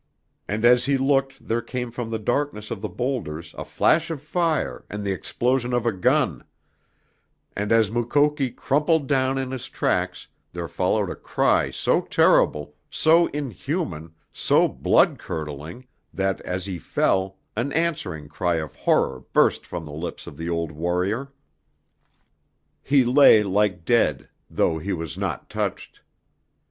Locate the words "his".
9.51-9.69